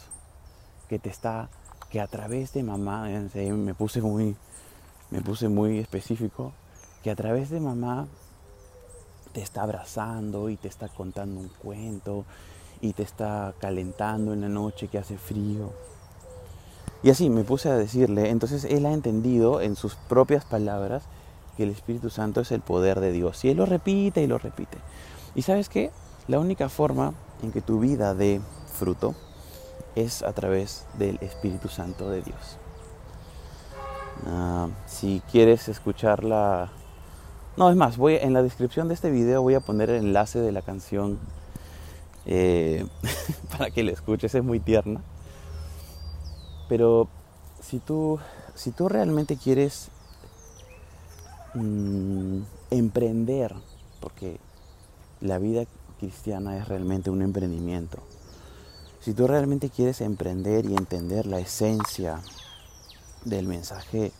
[0.87, 1.49] que te está
[1.89, 4.35] que a través de mamá, me puse muy,
[5.11, 6.51] me puse muy específico,
[7.03, 8.07] que a través de mamá
[9.31, 12.25] te está abrazando y te está contando un cuento
[12.81, 15.71] y te está calentando en la noche que hace frío.
[17.03, 21.03] Y así me puse a decirle, entonces él ha entendido en sus propias palabras
[21.55, 23.45] que el Espíritu Santo es el poder de Dios.
[23.45, 24.77] Y él lo repite y lo repite.
[25.35, 25.91] Y sabes qué?
[26.27, 28.41] La única forma en que tu vida dé
[28.73, 29.15] fruto
[29.95, 32.57] es a través del Espíritu Santo de Dios.
[34.27, 36.71] Ah, si quieres escucharla,
[37.57, 40.39] no es más, voy en la descripción de este video voy a poner el enlace
[40.39, 41.19] de la canción
[42.25, 42.85] eh,
[43.57, 45.01] para que la escuches, es muy tierna.
[46.67, 47.07] Pero
[47.61, 48.19] si tú,
[48.55, 49.89] si tú realmente quieres
[51.53, 52.39] mm,
[52.71, 53.53] emprender,
[53.99, 54.39] porque
[55.21, 55.65] la vida
[55.95, 57.99] cristiana es realmente un emprendimiento,
[59.05, 62.21] si tú realmente quieres emprender y entender la esencia
[63.23, 64.11] del mensaje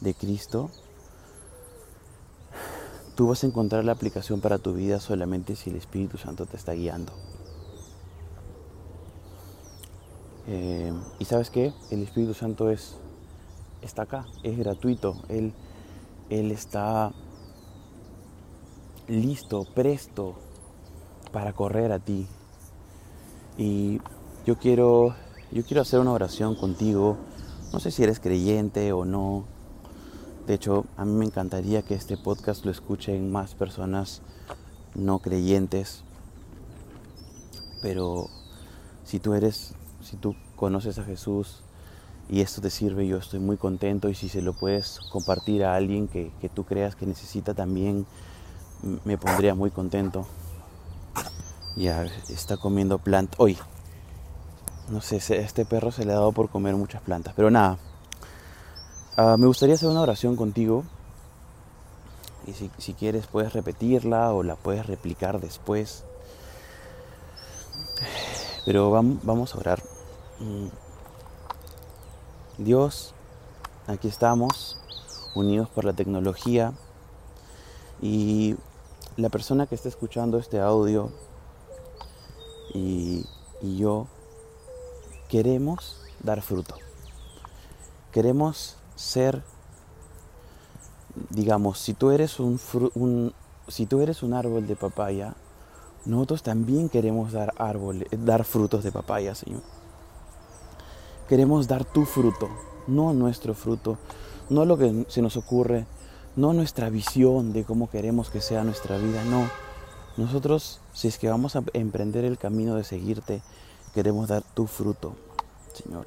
[0.00, 0.70] de Cristo,
[3.16, 6.56] tú vas a encontrar la aplicación para tu vida solamente si el Espíritu Santo te
[6.56, 7.12] está guiando.
[10.46, 11.72] Eh, y sabes qué?
[11.90, 12.94] El Espíritu Santo es,
[13.82, 15.24] está acá, es gratuito.
[15.28, 15.52] Él,
[16.30, 17.12] él está
[19.08, 20.36] listo, presto
[21.34, 22.28] para correr a ti,
[23.58, 24.00] y
[24.46, 25.16] yo quiero,
[25.50, 27.16] yo quiero hacer una oración contigo.
[27.72, 29.44] No sé si eres creyente o no.
[30.46, 34.22] De hecho, a mí me encantaría que este podcast lo escuchen más personas
[34.94, 36.04] no creyentes.
[37.82, 38.28] Pero
[39.04, 41.62] si tú eres, si tú conoces a Jesús
[42.28, 44.08] y esto te sirve, yo estoy muy contento.
[44.08, 48.06] Y si se lo puedes compartir a alguien que, que tú creas que necesita también,
[49.04, 50.26] me pondría muy contento.
[51.76, 53.38] Ya está comiendo plantas.
[53.40, 53.58] Hoy,
[54.88, 57.34] no sé, este perro se le ha dado por comer muchas plantas.
[57.34, 57.78] Pero nada,
[59.16, 60.84] ah, me gustaría hacer una oración contigo.
[62.46, 66.04] Y si, quieres puedes repetirla o la puedes replicar después.
[68.64, 69.82] Pero vamos a orar.
[70.38, 70.68] Mm.
[72.58, 73.14] Dios,
[73.88, 74.78] aquí estamos,
[75.34, 76.72] unidos por la tecnología.
[78.00, 78.54] Y
[79.16, 81.10] la persona que está escuchando este audio
[82.74, 83.24] y,
[83.78, 84.08] yo
[85.30, 86.74] queremos dar fruto.
[88.12, 89.42] Queremos ser,
[91.30, 92.60] digamos, si tú eres un,
[93.68, 95.34] si tú eres un árbol de papaya,
[96.04, 99.62] nosotros también queremos dar árboles, dar frutos de papaya, Señor.
[101.26, 102.50] Queremos dar tu fruto,
[102.86, 103.96] no nuestro fruto,
[104.50, 105.86] no lo que se nos ocurre,
[106.36, 109.63] no nuestra visión de cómo queremos que sea nuestra vida, no.
[110.16, 113.42] Nosotros, si es que vamos a emprender el camino de seguirte,
[113.94, 115.16] queremos dar tu fruto,
[115.72, 116.06] Señor.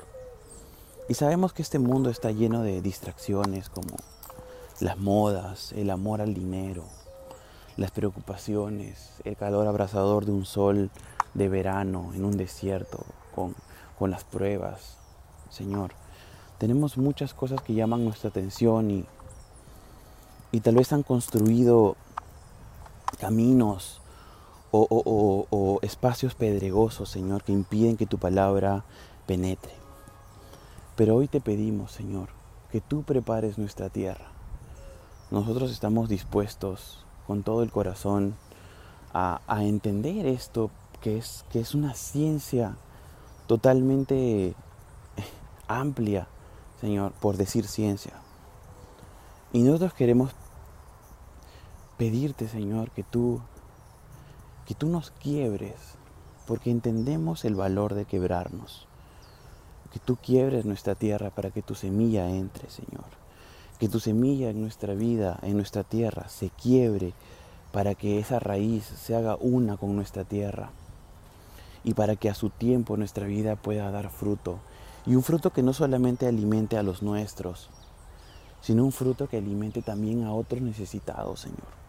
[1.10, 3.98] Y sabemos que este mundo está lleno de distracciones como
[4.80, 6.84] las modas, el amor al dinero,
[7.76, 10.90] las preocupaciones, el calor abrasador de un sol
[11.34, 13.06] de verano en un desierto,
[13.36, 13.56] con,
[14.00, 14.98] con las pruebas.
[15.50, 15.92] Señor,
[16.60, 19.06] tenemos muchas cosas que llaman nuestra atención y,
[20.54, 21.98] y tal vez han construido
[23.20, 24.02] caminos
[24.72, 28.84] o, espacios pedregosos, Señor, que impiden que tu palabra
[29.26, 29.74] penetre.
[30.96, 32.30] Pero hoy te pedimos, Señor,
[32.72, 34.26] que tú prepares nuestra tierra.
[35.32, 38.36] Nosotros estamos dispuestos con todo el corazón
[39.14, 42.78] a, a entender esto, que es, que es una ciencia
[43.48, 44.54] totalmente
[45.68, 46.28] amplia,
[46.82, 48.14] Señor, por decir ciencia.
[49.54, 50.32] Y nosotros queremos
[51.98, 53.42] pedirte, Señor, que tú,
[54.66, 55.98] que tú nos quiebres,
[56.46, 58.88] porque entendemos el valor de quebrarnos.
[59.92, 63.06] Que tú quiebres nuestra tierra para que tu semilla entre, Señor.
[63.80, 67.14] Que tu semilla en nuestra vida, en nuestra tierra, se quiebre
[67.72, 70.72] para que esa raíz se haga una con nuestra tierra
[71.84, 74.60] y para que a su tiempo nuestra vida pueda dar fruto.
[75.06, 77.70] Y un fruto que no solamente alimente a los nuestros,
[78.62, 81.87] sino un fruto que alimente también a otros necesitados, Señor.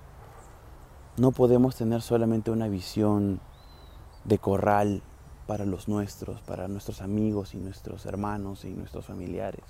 [1.18, 3.40] No podemos tener solamente una visión
[4.24, 5.02] de corral
[5.48, 9.64] para los nuestros, para nuestros amigos y nuestros hermanos y nuestros familiares.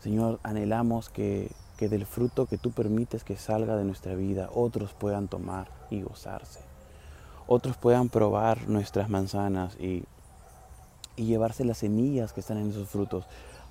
[0.00, 4.92] Señor, anhelamos que, que del fruto que tú permites que salga de nuestra vida, otros
[4.92, 6.60] puedan tomar y gozarse.
[7.48, 10.04] Otros puedan probar nuestras manzanas y,
[11.16, 13.24] y llevarse las semillas que están en esos frutos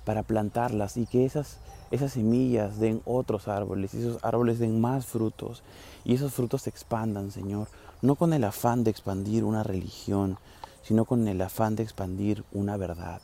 [0.04, 1.58] para plantarlas y que esas,
[1.92, 5.62] esas semillas den otros árboles y esos árboles den más frutos
[6.04, 7.68] y esos frutos se expandan, Señor,
[8.00, 10.38] no con el afán de expandir una religión,
[10.82, 13.20] sino con el afán de expandir una verdad.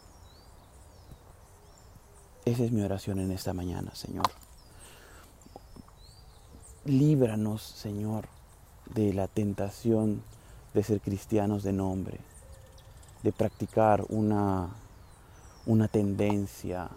[2.44, 4.30] Esa es mi oración en esta mañana, Señor.
[6.84, 8.28] Líbranos, Señor,
[8.94, 10.22] de la tentación
[10.74, 12.20] de ser cristianos de nombre,
[13.22, 14.68] de practicar una
[15.68, 16.88] una tendencia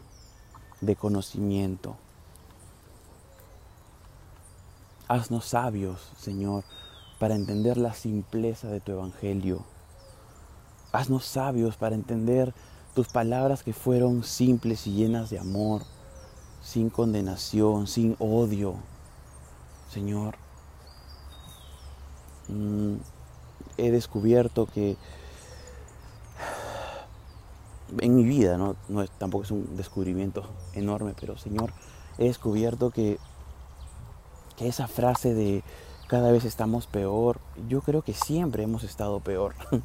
[0.81, 1.95] de conocimiento.
[5.07, 6.63] Haznos sabios, Señor,
[7.19, 9.63] para entender la simpleza de tu Evangelio.
[10.91, 12.53] Haznos sabios para entender
[12.95, 15.83] tus palabras que fueron simples y llenas de amor,
[16.61, 18.75] sin condenación, sin odio.
[19.89, 20.35] Señor,
[22.47, 22.95] mm,
[23.77, 24.97] he descubierto que
[27.99, 28.75] en mi vida, ¿no?
[29.17, 31.73] tampoco es un descubrimiento enorme, pero Señor,
[32.17, 33.17] he descubierto que,
[34.57, 35.63] que esa frase de
[36.07, 37.39] cada vez estamos peor,
[37.69, 39.55] yo creo que siempre hemos estado peor.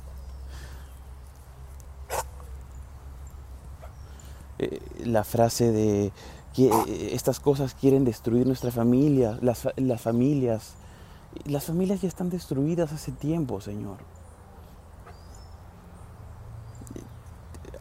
[4.59, 6.13] Eh, la frase de
[6.55, 6.71] que
[7.13, 9.61] estas cosas quieren destruir nuestra familia, las
[10.01, 10.77] familias,
[11.45, 13.99] las familias ya están destruidas hace tiempo, Señor.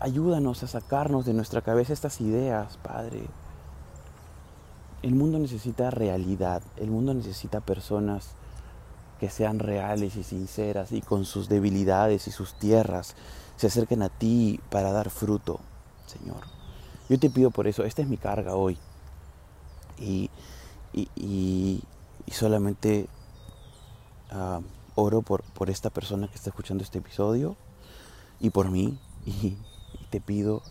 [0.06, 3.26] Ayúdanos a sacarnos de nuestra cabeza estas ideas, Padre.
[5.02, 8.36] El mundo necesita realidad, el mundo necesita personas
[9.20, 13.16] que sean reales y sinceras y con sus debilidades y sus tierras
[13.56, 15.60] se acerquen a ti para dar fruto,
[16.06, 16.44] Señor.
[17.10, 18.78] Yo te pido por eso, esta es mi carga hoy.
[19.98, 20.30] Y,
[20.94, 21.82] y,
[22.32, 23.08] solamente
[24.30, 24.60] ah,
[24.94, 27.58] oro por, por esta persona que está escuchando este episodio
[28.40, 29.00] y por mí.
[29.26, 29.58] Y,
[30.10, 30.62] te pido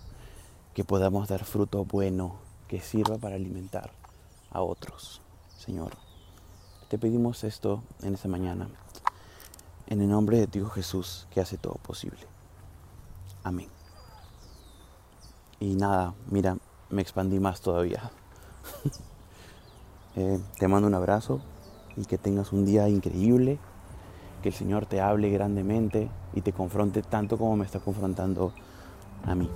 [0.75, 2.37] que podamos dar fruto bueno
[2.69, 3.93] que sirva para alimentar
[4.51, 5.21] a otros,
[5.57, 5.93] Señor.
[6.89, 8.69] Te pedimos esto en esta mañana,
[9.87, 12.21] en el nombre de tu Hijo Jesús, que hace todo posible.
[13.43, 13.69] Amén.
[15.61, 16.57] Y nada, mira,
[16.91, 18.11] me expandí más todavía.
[20.17, 21.41] Eh, te mando un abrazo
[21.97, 23.59] y que tengas un día increíble,
[24.43, 28.53] que el Señor te hable grandemente y te confronte tanto como me está confrontando
[29.27, 29.51] a mí.